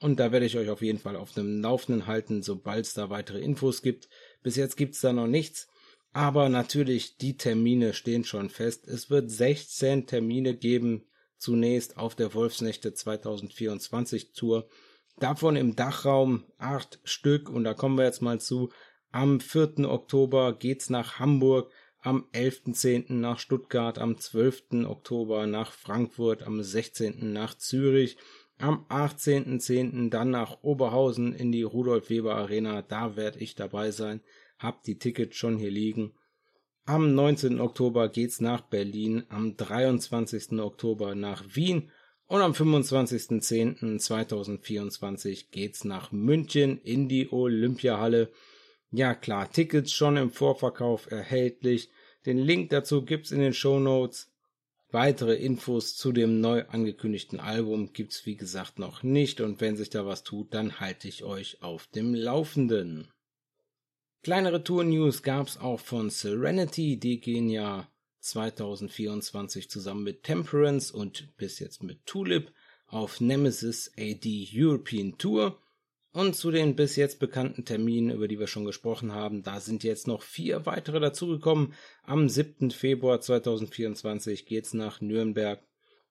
[0.00, 3.10] Und da werde ich euch auf jeden Fall auf dem Laufenden halten, sobald es da
[3.10, 4.08] weitere Infos gibt.
[4.42, 5.68] Bis jetzt gibt's da noch nichts.
[6.12, 8.86] Aber natürlich, die Termine stehen schon fest.
[8.86, 11.04] Es wird 16 Termine geben,
[11.36, 14.68] zunächst auf der Wolfsnächte 2024 Tour.
[15.18, 18.70] Davon im Dachraum acht Stück und da kommen wir jetzt mal zu.
[19.10, 19.88] Am 4.
[19.88, 23.14] Oktober geht's nach Hamburg, am 11.10.
[23.14, 24.84] nach Stuttgart, am 12.
[24.86, 27.32] Oktober nach Frankfurt, am 16.
[27.32, 28.16] nach Zürich,
[28.58, 30.10] am 18.10.
[30.10, 32.82] dann nach Oberhausen in die Rudolf Weber Arena.
[32.82, 34.20] Da werde ich dabei sein.
[34.58, 36.12] Hab die Tickets schon hier liegen.
[36.84, 37.60] Am 19.
[37.60, 40.58] Oktober geht's nach Berlin, am 23.
[40.58, 41.92] Oktober nach Wien
[42.26, 48.32] und am 25.10.2024 geht's nach München in die Olympiahalle.
[48.90, 51.90] Ja klar, Tickets schon im Vorverkauf erhältlich.
[52.24, 54.32] Den Link dazu gibt's in den Show Notes.
[54.90, 59.90] Weitere Infos zu dem neu angekündigten Album gibt's wie gesagt noch nicht und wenn sich
[59.90, 63.08] da was tut, dann halte ich euch auf dem Laufenden.
[64.22, 67.86] Kleinere Tour-News gab's auch von Serenity, die gehen ja
[68.20, 72.50] 2024 zusammen mit Temperance und bis jetzt mit Tulip
[72.86, 75.60] auf Nemesis AD European Tour.
[76.12, 79.84] Und zu den bis jetzt bekannten Terminen, über die wir schon gesprochen haben, da sind
[79.84, 81.74] jetzt noch vier weitere dazugekommen.
[82.02, 82.70] Am 7.
[82.70, 85.62] Februar 2024 geht's nach Nürnberg,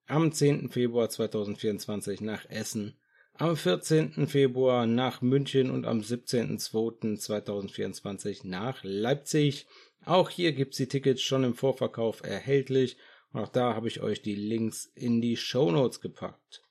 [0.06, 0.70] am 10.
[0.70, 3.00] Februar 2024 nach Essen,
[3.34, 4.28] am 14.
[4.28, 9.68] Februar nach München und am 17.02.2024 nach Leipzig.
[10.06, 12.96] Auch hier gibt's die Tickets schon im Vorverkauf erhältlich.
[13.34, 16.64] Und auch da habe ich euch die Links in die Show Notes gepackt.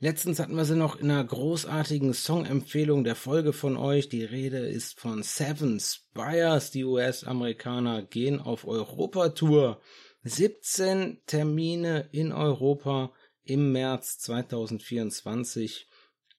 [0.00, 4.08] Letztens hatten wir sie noch in einer großartigen Songempfehlung der Folge von euch.
[4.08, 6.70] Die Rede ist von Seven Spires.
[6.70, 9.80] Die US-Amerikaner gehen auf Europatour.
[10.22, 15.88] 17 Termine in Europa im März 2024.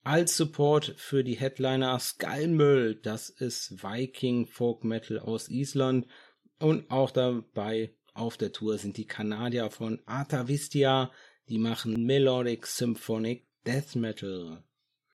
[0.04, 6.06] Als Support für die Headliner Skullmüll, das ist Viking Folk Metal aus Island.
[6.58, 11.12] Und auch dabei auf der Tour sind die Kanadier von Atavistia,
[11.50, 14.64] die machen Melodic Symphonic Death Metal.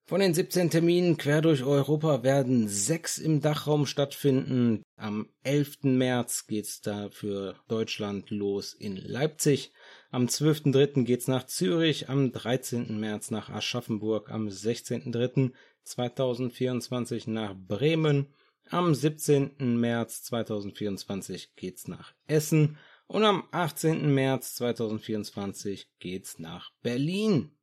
[0.09, 4.85] Von den 17 Terminen quer durch Europa werden sechs im Dachraum stattfinden.
[4.97, 5.79] Am 11.
[5.83, 9.73] März geht's da für Deutschland los in Leipzig.
[10.13, 11.03] Am 12.3.
[11.03, 12.09] geht's nach Zürich.
[12.09, 13.01] Am 13.
[13.01, 14.31] März nach Aschaffenburg.
[14.31, 18.33] Am 16.3.2024 nach Bremen.
[18.71, 19.77] Am 17.
[19.77, 22.79] März 2024 geht's nach Essen.
[23.09, 24.15] Und am 18.
[24.15, 27.56] März 2024 geht's nach Berlin.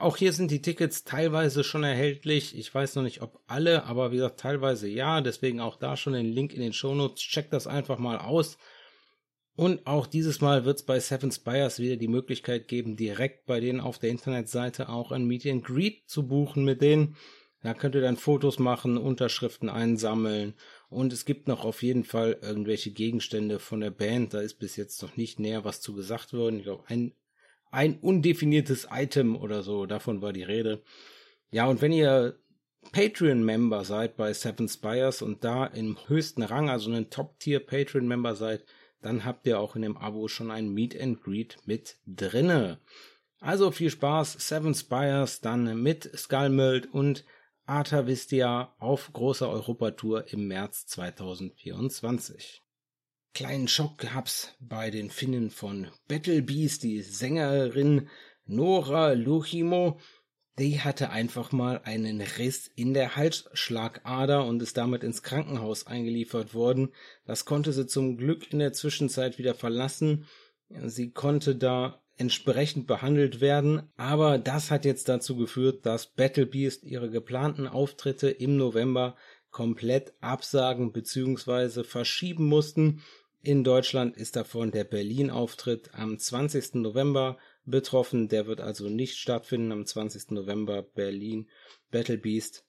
[0.00, 2.56] Auch hier sind die Tickets teilweise schon erhältlich.
[2.56, 5.20] Ich weiß noch nicht, ob alle, aber wie gesagt, teilweise ja.
[5.20, 7.22] Deswegen auch da schon den Link in den Shownotes.
[7.22, 8.58] Checkt das einfach mal aus.
[9.58, 13.58] Und auch dieses Mal wird es bei Seven Spires wieder die Möglichkeit geben, direkt bei
[13.58, 17.16] denen auf der Internetseite auch ein Meet and Greet zu buchen mit denen.
[17.62, 20.54] Da könnt ihr dann Fotos machen, Unterschriften einsammeln
[20.90, 24.32] und es gibt noch auf jeden Fall irgendwelche Gegenstände von der Band.
[24.32, 26.58] Da ist bis jetzt noch nicht näher was zu gesagt worden.
[26.58, 27.14] Ich glaube, ein
[27.70, 30.82] ein undefiniertes Item oder so, davon war die Rede.
[31.50, 32.38] Ja, und wenn ihr
[32.92, 38.64] Patreon-Member seid bei Seven Spires und da im höchsten Rang, also ein Top-Tier-Patreon-Member seid,
[39.00, 42.78] dann habt ihr auch in dem Abo schon ein Meet and Greet mit drinne.
[43.40, 47.24] Also viel Spaß, Seven Spires dann mit Skullmöld und
[47.66, 52.62] Artavistia auf großer Europatour im März 2024.
[53.34, 58.08] Kleinen Schock gab's bei den Finnen von Battle Beast, die Sängerin
[58.46, 60.00] Nora Luchimo,
[60.58, 66.52] die hatte einfach mal einen Riss in der Halsschlagader und ist damit ins Krankenhaus eingeliefert
[66.52, 66.88] worden.
[67.26, 70.26] Das konnte sie zum Glück in der Zwischenzeit wieder verlassen.
[70.68, 73.82] Sie konnte da entsprechend behandelt werden.
[73.96, 79.14] Aber das hat jetzt dazu geführt, dass Battle Beast ihre geplanten Auftritte im November
[79.50, 81.84] komplett absagen bzw.
[81.84, 83.02] verschieben mussten.
[83.40, 86.74] In Deutschland ist davon der Berlin-Auftritt am 20.
[86.74, 88.28] November betroffen.
[88.28, 90.32] Der wird also nicht stattfinden am 20.
[90.32, 91.48] November Berlin
[91.90, 92.64] Battle Beast.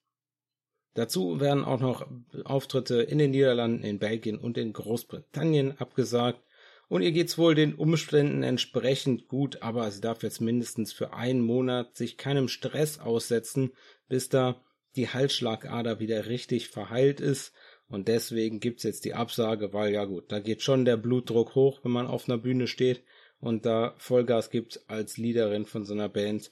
[0.93, 2.07] Dazu werden auch noch
[2.43, 6.43] Auftritte in den Niederlanden, in Belgien und in Großbritannien abgesagt.
[6.87, 11.41] Und ihr geht's wohl den Umständen entsprechend gut, aber sie darf jetzt mindestens für einen
[11.41, 13.71] Monat sich keinem Stress aussetzen,
[14.07, 14.59] bis da
[14.95, 17.53] die Halsschlagader wieder richtig verheilt ist.
[17.87, 21.79] Und deswegen gibt's jetzt die Absage, weil ja gut, da geht schon der Blutdruck hoch,
[21.83, 23.03] wenn man auf einer Bühne steht
[23.39, 26.51] und da Vollgas gibt als Leaderin von so einer Band.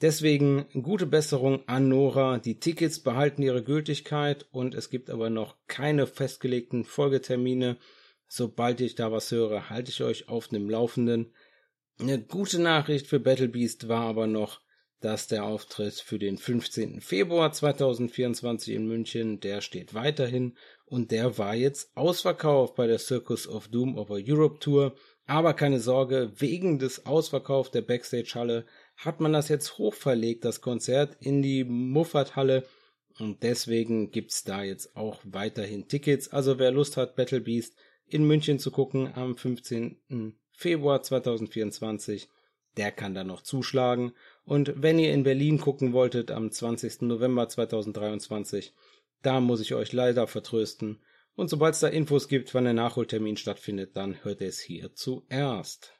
[0.00, 2.38] Deswegen gute Besserung an Nora.
[2.38, 7.76] Die Tickets behalten ihre Gültigkeit und es gibt aber noch keine festgelegten Folgetermine.
[8.26, 11.32] Sobald ich da was höre, halte ich euch auf dem Laufenden.
[12.00, 14.61] Eine gute Nachricht für Battle Beast war aber noch,
[15.02, 17.00] dass der Auftritt für den 15.
[17.00, 23.48] Februar 2024 in München, der steht weiterhin und der war jetzt ausverkauft bei der Circus
[23.48, 24.94] of Doom over Europe Tour.
[25.26, 31.16] Aber keine Sorge, wegen des Ausverkaufs der Backstage-Halle hat man das jetzt hochverlegt, das Konzert
[31.20, 32.64] in die Muffert-Halle.
[33.18, 36.28] Und deswegen gibt's da jetzt auch weiterhin Tickets.
[36.28, 37.74] Also wer Lust hat, Battle Beast
[38.06, 40.36] in München zu gucken am 15.
[40.52, 42.28] Februar 2024.
[42.76, 44.12] Der kann da noch zuschlagen.
[44.44, 47.02] Und wenn ihr in Berlin gucken wolltet am 20.
[47.02, 48.72] November 2023,
[49.22, 51.00] da muss ich euch leider vertrösten.
[51.34, 55.92] Und sobald es da Infos gibt, wann der Nachholtermin stattfindet, dann hört es hier zuerst.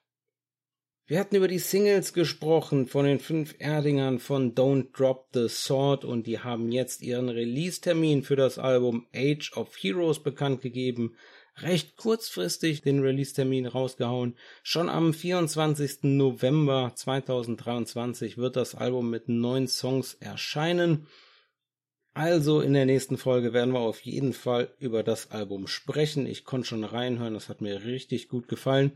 [1.07, 6.05] Wir hatten über die Singles gesprochen von den fünf Erdingern von Don't Drop the Sword
[6.05, 11.16] und die haben jetzt ihren Release-Termin für das Album Age of Heroes bekannt gegeben
[11.57, 14.37] recht kurzfristig den Release-Termin rausgehauen.
[14.62, 16.03] Schon am 24.
[16.03, 21.07] November 2023 wird das Album mit neun Songs erscheinen.
[22.15, 26.27] Also in der nächsten Folge werden wir auf jeden Fall über das Album sprechen.
[26.27, 28.93] Ich konnte schon reinhören, das hat mir richtig gut gefallen.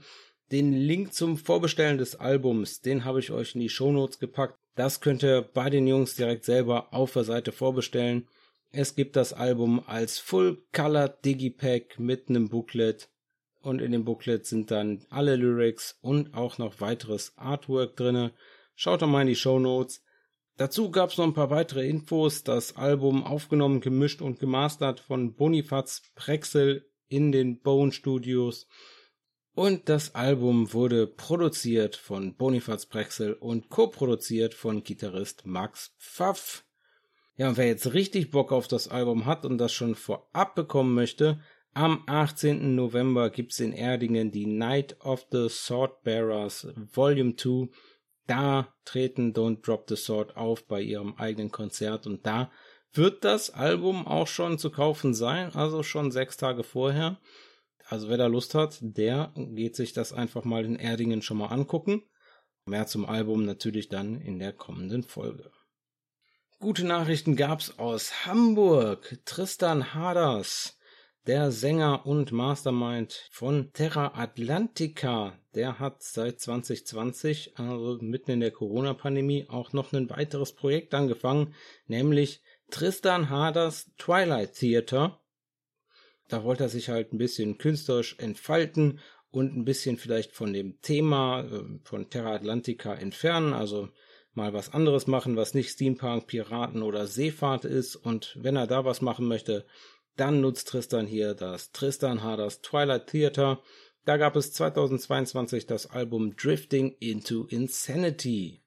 [0.53, 4.59] Den Link zum Vorbestellen des Albums, den habe ich euch in die Shownotes gepackt.
[4.75, 8.29] Das könnt ihr bei den Jungs direkt selber auf der Seite vorbestellen.
[8.79, 13.09] Es gibt das Album als Full Color Digipack mit einem Booklet
[13.63, 18.35] und in dem Booklet sind dann alle Lyrics und auch noch weiteres Artwork drinne.
[18.75, 20.03] Schaut doch mal in die Show Notes.
[20.59, 22.45] Dazu gab es noch ein paar weitere Infos.
[22.45, 28.69] Das Album aufgenommen, gemischt und gemastert von Bonifaz Prexel in den Bone Studios.
[29.55, 36.66] Und das Album wurde produziert von Bonifaz Prexel und co-produziert von Gitarrist Max Pfaff.
[37.39, 40.95] Ja, und wer jetzt richtig Bock auf das Album hat und das schon vorab bekommen
[40.95, 41.39] möchte,
[41.75, 42.75] am 18.
[42.75, 47.69] November gibt's in Erdingen die Night of the Swordbearers Volume 2.
[48.27, 52.51] Da treten Don't Drop the Sword auf bei ihrem eigenen Konzert und da
[52.95, 57.21] wird das Album auch schon zu kaufen sein, also schon sechs Tage vorher.
[57.85, 61.49] Also wer da Lust hat, der geht sich das einfach mal in Erdingen schon mal
[61.49, 62.03] angucken.
[62.65, 65.53] Mehr zum Album natürlich dann in der kommenden Folge.
[66.59, 69.19] Gute Nachrichten gab's aus Hamburg.
[69.27, 70.79] Tristan Haders,
[71.27, 78.53] der Sänger und Mastermind von Terra Atlantica, der hat seit 2020, also mitten in der
[78.53, 81.55] Corona-Pandemie, auch noch ein weiteres Projekt angefangen,
[81.89, 82.41] nämlich
[82.71, 85.21] Tristan Haders Twilight Theater.
[86.29, 90.81] Da wollte er sich halt ein bisschen künstlerisch entfalten und ein bisschen vielleicht von dem
[90.81, 93.91] Thema äh, von Terra Atlantica entfernen, also
[94.37, 97.97] mal was anderes machen, was nicht Steampunk, Piraten oder Seefahrt ist.
[97.97, 99.65] Und wenn er da was machen möchte,
[100.17, 103.63] dann nutzt Tristan hier das Tristan Harders Twilight Theater.
[104.05, 108.63] Da gab es 2022 das Album Drifting into Insanity.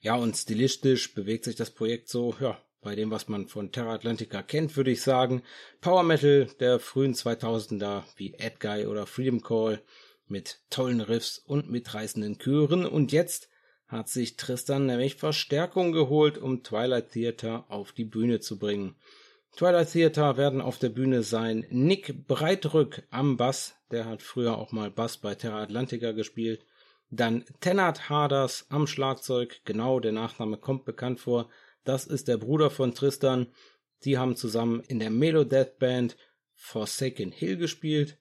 [0.00, 3.94] Ja, und stilistisch bewegt sich das Projekt so, ja, bei dem, was man von Terra
[3.94, 5.42] Atlantica kennt, würde ich sagen,
[5.80, 9.82] Power Metal der frühen 2000er wie Guy oder Freedom Call
[10.26, 13.48] mit tollen Riffs und mitreißenden Chören und jetzt
[13.88, 18.94] hat sich Tristan nämlich Verstärkung geholt, um Twilight Theater auf die Bühne zu bringen.
[19.56, 24.72] Twilight Theater werden auf der Bühne sein Nick Breitrück am Bass, der hat früher auch
[24.72, 26.64] mal Bass bei Terra Atlantica gespielt.
[27.10, 31.48] Dann Tennant Harders am Schlagzeug, genau, der Nachname kommt bekannt vor.
[31.84, 33.46] Das ist der Bruder von Tristan.
[34.04, 36.16] Die haben zusammen in der Melo Death Band
[36.54, 38.18] Forsaken Hill gespielt.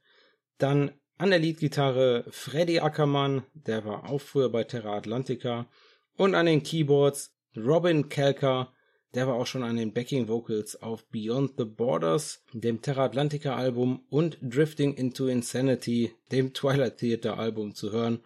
[0.58, 5.68] Dann an der Leadgitarre Freddy Ackermann, der war auch früher bei Terra Atlantica.
[6.16, 8.72] Und an den Keyboards Robin Kelker,
[9.16, 13.56] der war auch schon an den Backing Vocals auf Beyond the Borders, dem Terra Atlantica
[13.56, 18.20] Album und Drifting into Insanity, dem Twilight Theater Album zu hören.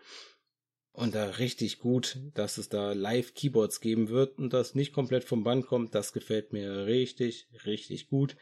[0.94, 5.24] Und da richtig gut, dass es da live Keyboards geben wird und das nicht komplett
[5.24, 5.96] vom Band kommt.
[5.96, 8.36] Das gefällt mir richtig, richtig gut.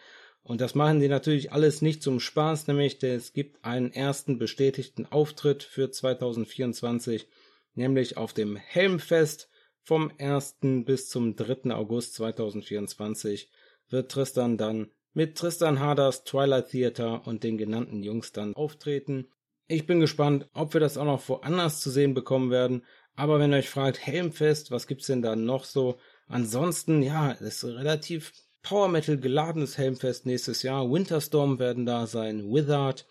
[0.44, 5.06] Und das machen die natürlich alles nicht zum Spaß, nämlich es gibt einen ersten bestätigten
[5.06, 7.28] Auftritt für 2024,
[7.76, 9.50] nämlich auf dem Helmfest
[9.84, 10.58] vom 1.
[10.86, 11.74] bis zum 3.
[11.74, 13.52] August 2024
[13.90, 19.28] wird Tristan dann mit Tristan Harders Twilight Theater und den genannten Jungs dann auftreten.
[19.68, 22.86] Ich bin gespannt, ob wir das auch noch woanders zu sehen bekommen werden.
[23.16, 26.00] Aber wenn ihr euch fragt, Helmfest, was gibt's denn da noch so?
[26.28, 30.92] Ansonsten, ja, es ist relativ Power Metal geladenes Helmfest nächstes Jahr.
[30.92, 32.52] Winterstorm werden da sein.
[32.52, 33.08] Wizard,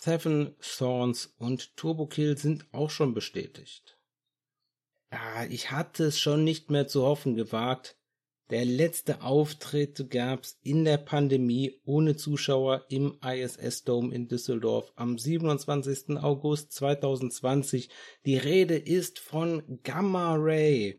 [0.00, 3.98] Seven Thorns und Turbo Kill sind auch schon bestätigt.
[5.10, 7.98] Ja, ich hatte es schon nicht mehr zu hoffen gewagt,
[8.50, 15.18] der letzte Auftritt gab's in der Pandemie ohne Zuschauer im ISS Dome in Düsseldorf am
[15.18, 16.16] 27.
[16.16, 17.90] August 2020.
[18.24, 20.98] Die Rede ist von Gamma Ray.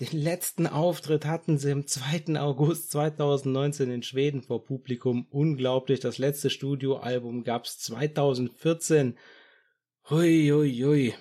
[0.00, 2.38] Den letzten Auftritt hatten sie am 2.
[2.38, 5.26] August 2019 in Schweden vor Publikum.
[5.28, 9.18] Unglaublich, das letzte Studioalbum gab's 2014.
[10.08, 11.14] Hui, hui, hui.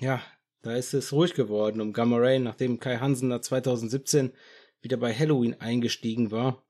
[0.00, 0.22] Ja,
[0.62, 4.32] da ist es ruhig geworden um Gamma Ray, nachdem Kai Hansen da 2017
[4.80, 6.64] wieder bei Halloween eingestiegen war.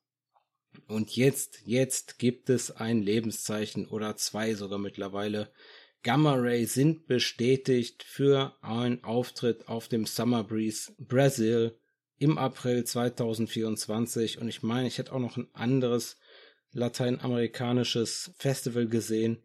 [0.88, 5.48] Und jetzt, jetzt gibt es ein Lebenszeichen oder zwei sogar mittlerweile.
[6.02, 11.78] Gamma Ray sind bestätigt für einen Auftritt auf dem Summer Breeze Brazil
[12.18, 14.40] im April 2024.
[14.40, 16.16] Und ich meine, ich hätte auch noch ein anderes
[16.72, 19.44] lateinamerikanisches Festival gesehen.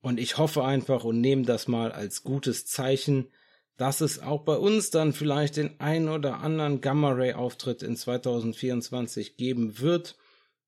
[0.00, 3.28] Und ich hoffe einfach und nehme das mal als gutes Zeichen,
[3.76, 7.96] dass es auch bei uns dann vielleicht den ein oder anderen Gamma Ray Auftritt in
[7.96, 10.16] 2024 geben wird.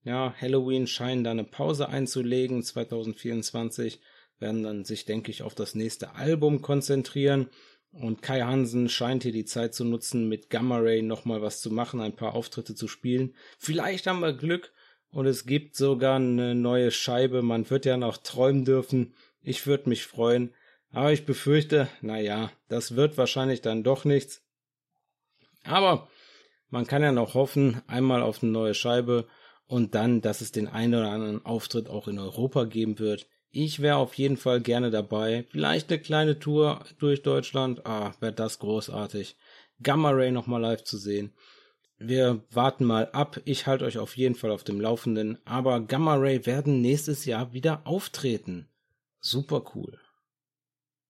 [0.02, 2.64] Ja, Halloween scheint da eine Pause einzulegen.
[2.64, 4.00] 2024
[4.42, 7.48] werden dann sich, denke ich, auf das nächste Album konzentrieren.
[7.92, 11.70] Und Kai Hansen scheint hier die Zeit zu nutzen, mit Gamma Ray nochmal was zu
[11.70, 13.34] machen, ein paar Auftritte zu spielen.
[13.58, 14.72] Vielleicht haben wir Glück
[15.10, 17.42] und es gibt sogar eine neue Scheibe.
[17.42, 19.14] Man wird ja noch träumen dürfen.
[19.42, 20.54] Ich würde mich freuen.
[20.90, 24.42] Aber ich befürchte, naja, das wird wahrscheinlich dann doch nichts.
[25.64, 26.08] Aber
[26.68, 29.26] man kann ja noch hoffen, einmal auf eine neue Scheibe
[29.66, 33.26] und dann, dass es den einen oder anderen Auftritt auch in Europa geben wird.
[33.54, 35.44] Ich wäre auf jeden Fall gerne dabei.
[35.50, 37.84] Vielleicht eine kleine Tour durch Deutschland.
[37.84, 39.36] Ah, wäre das großartig.
[39.82, 41.34] Gamma Ray nochmal live zu sehen.
[41.98, 43.40] Wir warten mal ab.
[43.44, 45.38] Ich halte euch auf jeden Fall auf dem Laufenden.
[45.44, 48.68] Aber Gamma Ray werden nächstes Jahr wieder auftreten.
[49.20, 50.00] Super cool.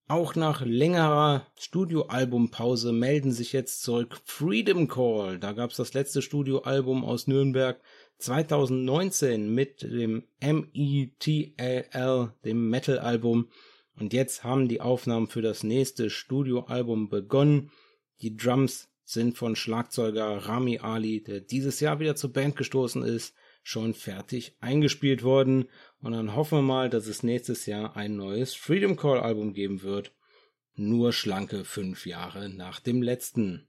[0.08, 5.38] Auch nach längerer Studioalbumpause melden sich jetzt zurück Freedom Call.
[5.38, 7.80] Da gab's das letzte Studioalbum aus Nürnberg
[8.22, 13.48] 2019 mit dem METL, dem Metal-Album.
[13.98, 17.70] Und jetzt haben die Aufnahmen für das nächste Studioalbum begonnen.
[18.20, 23.34] Die Drums sind von Schlagzeuger Rami Ali, der dieses Jahr wieder zur Band gestoßen ist,
[23.62, 25.68] schon fertig eingespielt worden
[26.00, 29.82] und dann hoffen wir mal, dass es nächstes Jahr ein neues Freedom Call Album geben
[29.82, 30.12] wird.
[30.74, 33.68] Nur schlanke fünf Jahre nach dem letzten.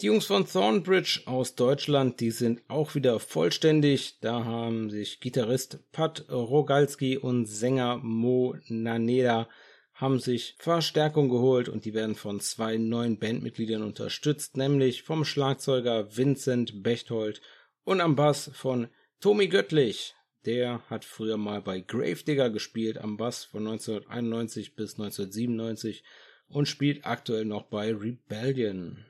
[0.00, 4.20] Die Jungs von Thornbridge aus Deutschland, die sind auch wieder vollständig.
[4.20, 9.48] Da haben sich Gitarrist Pat Rogalski und Sänger Mo Naneda
[9.94, 16.16] haben sich Verstärkung geholt und die werden von zwei neuen Bandmitgliedern unterstützt, nämlich vom Schlagzeuger
[16.16, 17.40] Vincent Bechtold
[17.82, 18.86] und am Bass von
[19.18, 20.14] Tommy Göttlich.
[20.46, 26.04] Der hat früher mal bei Gravedigger gespielt am Bass von 1991 bis 1997
[26.46, 29.04] und spielt aktuell noch bei Rebellion.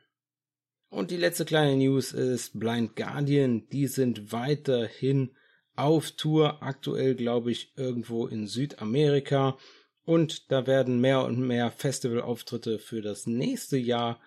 [0.91, 3.69] Und die letzte kleine News ist Blind Guardian.
[3.71, 5.31] Die sind weiterhin
[5.77, 9.59] auf Tour, aktuell glaube ich irgendwo in Südamerika.
[10.05, 14.21] Und da werden mehr und mehr Festivalauftritte für das nächste Jahr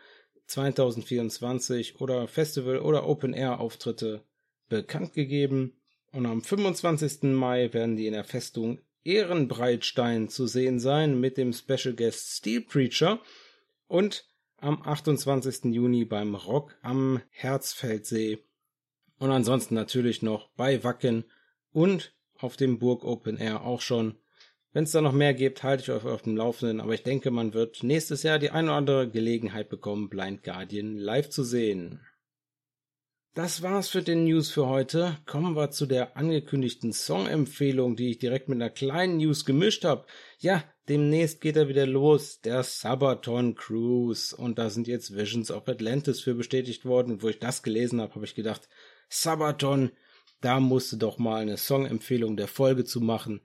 [0.45, 4.23] 2024 oder Festival oder Open Air Auftritte
[4.69, 5.73] bekannt gegeben
[6.11, 7.23] und am 25.
[7.23, 12.61] Mai werden die in der Festung Ehrenbreitstein zu sehen sein mit dem Special Guest Steel
[12.61, 13.19] Preacher
[13.87, 14.25] und
[14.61, 15.65] am 28.
[15.73, 18.39] Juni beim Rock am Herzfeldsee
[19.17, 21.25] und ansonsten natürlich noch bei Wacken
[21.71, 24.15] und auf dem Burg Open Air auch schon
[24.73, 27.29] Wenn es da noch mehr gibt, halte ich euch auf dem Laufenden, aber ich denke,
[27.29, 31.99] man wird nächstes Jahr die eine oder andere Gelegenheit bekommen, Blind Guardian live zu sehen.
[33.33, 35.17] Das war's für den News für heute.
[35.25, 40.05] Kommen wir zu der angekündigten Songempfehlung, die ich direkt mit einer kleinen News gemischt habe.
[40.39, 44.35] Ja, demnächst geht er wieder los, der Sabaton Cruise.
[44.35, 47.13] Und da sind jetzt Visions of Atlantis für bestätigt worden.
[47.13, 48.67] Und wo ich das gelesen habe, habe ich gedacht,
[49.07, 49.91] Sabaton,
[50.41, 53.39] da musst du doch mal eine Songempfehlung der Folge zu machen.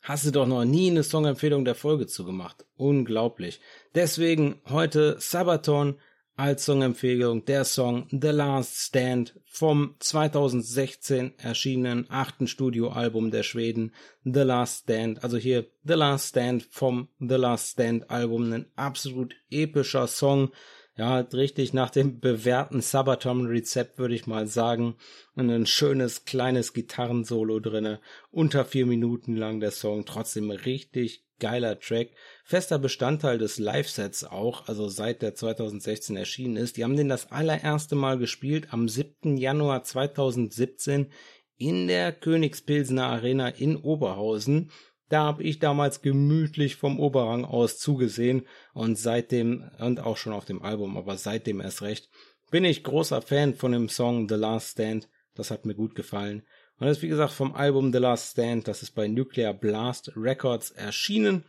[0.00, 2.64] Hast du doch noch nie eine Songempfehlung der Folge zu gemacht.
[2.76, 3.60] Unglaublich.
[3.96, 5.98] Deswegen heute Sabaton
[6.36, 13.92] als Songempfehlung der Song The Last Stand vom 2016 erschienenen achten Studioalbum der Schweden
[14.24, 15.22] The Last Stand.
[15.22, 18.52] Also hier The Last Stand vom The Last Stand Album.
[18.52, 20.50] Ein absolut epischer Song.
[20.96, 24.96] Ja, richtig nach dem bewährten Sabaton-Rezept würde ich mal sagen.
[25.36, 28.00] ein schönes kleines Gitarrensolo drinne.
[28.30, 30.04] Unter vier Minuten lang der Song.
[30.04, 32.10] Trotzdem richtig geiler Track,
[32.44, 36.76] fester Bestandteil des Live-Sets auch, also seit der 2016 erschienen ist.
[36.76, 39.36] Die haben den das allererste Mal gespielt am 7.
[39.36, 41.10] Januar 2017
[41.56, 44.70] in der Königspilsener Arena in Oberhausen.
[45.08, 50.44] Da habe ich damals gemütlich vom Oberrang aus zugesehen und seitdem, und auch schon auf
[50.44, 52.08] dem Album, aber seitdem erst recht,
[52.50, 55.08] bin ich großer Fan von dem Song The Last Stand.
[55.34, 56.42] Das hat mir gut gefallen.
[56.78, 60.12] Und das ist wie gesagt vom Album The Last Stand, das ist bei Nuclear Blast
[60.16, 61.44] Records erschienen.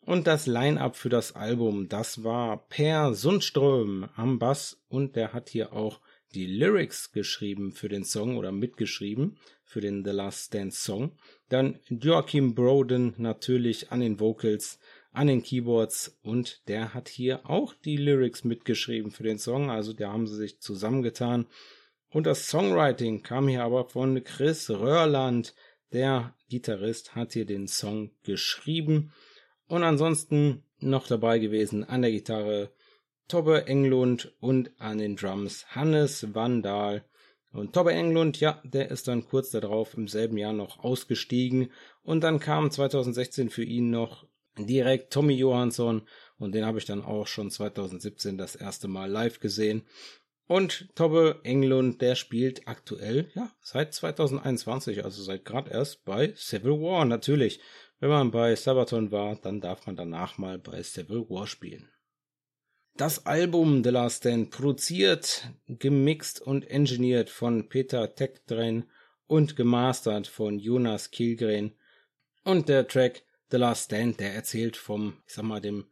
[0.00, 5.48] Und das Line-up für das Album, das war Per Sundström am Bass und der hat
[5.48, 6.00] hier auch
[6.34, 11.12] die Lyrics geschrieben für den Song oder mitgeschrieben für den The Last Stand Song.
[11.50, 14.78] Dann Joachim Broden natürlich an den Vocals,
[15.12, 19.70] an den Keyboards und der hat hier auch die Lyrics mitgeschrieben für den Song.
[19.70, 21.46] Also da haben sie sich zusammengetan
[22.10, 25.54] und das Songwriting kam hier aber von Chris Röhrland.
[25.92, 29.12] Der Gitarrist hat hier den Song geschrieben.
[29.68, 32.72] Und ansonsten noch dabei gewesen an der Gitarre
[33.28, 37.04] Tobbe Englund und an den Drums Hannes Vandal.
[37.56, 41.70] Und Tobbe Englund, ja, der ist dann kurz darauf im selben Jahr noch ausgestiegen.
[42.02, 44.26] Und dann kam 2016 für ihn noch
[44.58, 46.02] direkt Tommy Johansson.
[46.38, 49.82] Und den habe ich dann auch schon 2017 das erste Mal live gesehen.
[50.46, 56.80] Und Tobbe Englund, der spielt aktuell, ja, seit 2021, also seit gerade erst bei Civil
[56.82, 57.04] War.
[57.04, 57.60] Natürlich,
[57.98, 61.88] wenn man bei Sabaton war, dann darf man danach mal bei Civil War spielen.
[62.96, 68.84] Das Album The Last Stand produziert, gemixt und engineert von Peter Tekdren
[69.26, 71.74] und gemastert von Jonas Kilgren.
[72.42, 75.84] Und der Track The Last Stand, der erzählt vom, ich sag mal, dem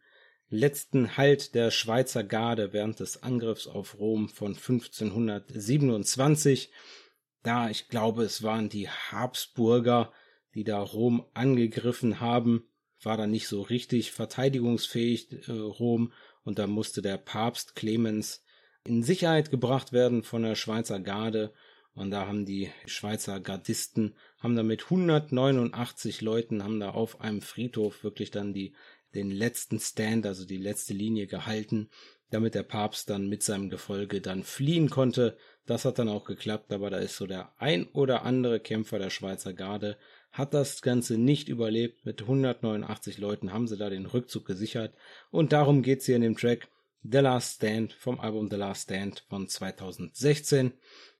[0.48, 6.72] letzten Halt der Schweizer Garde während des Angriffs auf Rom von 1527.
[7.42, 10.11] Da, ich glaube, es waren die Habsburger,
[10.55, 12.66] die da Rom angegriffen haben,
[13.02, 16.11] war da nicht so richtig verteidigungsfähig äh, Rom
[16.45, 18.45] und da musste der Papst Clemens
[18.84, 21.53] in Sicherheit gebracht werden von der Schweizer Garde
[21.95, 27.40] und da haben die Schweizer Gardisten haben da mit 189 Leuten haben da auf einem
[27.40, 28.74] Friedhof wirklich dann die
[29.14, 31.88] den letzten Stand, also die letzte Linie gehalten,
[32.30, 35.36] damit der Papst dann mit seinem Gefolge dann fliehen konnte.
[35.66, 39.11] Das hat dann auch geklappt, aber da ist so der ein oder andere Kämpfer der
[39.11, 39.97] Schweizer Garde,
[40.35, 42.05] hat das Ganze nicht überlebt.
[42.05, 44.93] Mit 189 Leuten haben sie da den Rückzug gesichert.
[45.30, 46.68] Und darum geht's hier in dem Track
[47.05, 50.72] The Last Stand vom Album The Last Stand von 2016.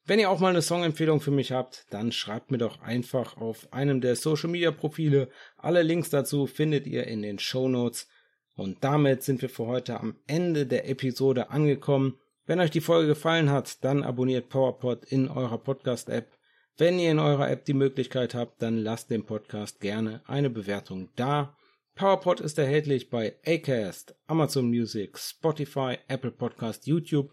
[0.05, 3.73] Wenn ihr auch mal eine Songempfehlung für mich habt, dann schreibt mir doch einfach auf
[3.73, 5.29] einem der Social Media Profile.
[5.57, 8.09] Alle Links dazu findet ihr in den Show Notes.
[8.57, 12.19] Und damit sind wir für heute am Ende der Episode angekommen.
[12.47, 16.34] Wenn euch die Folge gefallen hat, dann abonniert PowerPod in eurer Podcast-App.
[16.77, 21.11] Wenn ihr in eurer App die Möglichkeit habt, dann lasst dem Podcast gerne eine Bewertung
[21.15, 21.57] da.
[21.95, 27.33] PowerPod ist erhältlich bei Acast, Amazon Music, Spotify, Apple Podcast, YouTube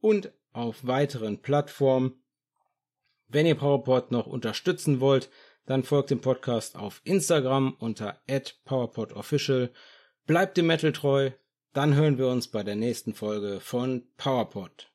[0.00, 2.20] und auf weiteren Plattformen.
[3.28, 5.30] Wenn ihr PowerPod noch unterstützen wollt,
[5.66, 8.20] dann folgt dem Podcast auf Instagram unter
[8.64, 9.70] @powerpodofficial.
[10.26, 11.30] Bleibt dem Metal treu,
[11.72, 14.89] dann hören wir uns bei der nächsten Folge von PowerPod.